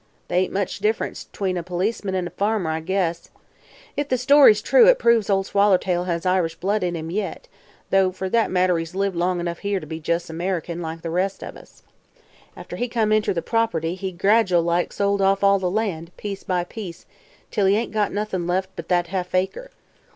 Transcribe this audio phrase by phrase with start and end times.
[0.29, 3.29] They ain't much difference 'tween a policeman an' a farmer, I guess.
[3.95, 7.47] If the story's true, it proves Ol' Swallertail has Irish blood in him yit,
[7.91, 11.11] though fer that matter he's lived here long enough to be jes' American, like the
[11.11, 11.83] rest of us.
[12.57, 16.41] After he come inter the property he gradual like sold off all the land, piece
[16.43, 17.05] by piece,
[17.51, 19.69] till he ain't got noth'n left but thet half acre.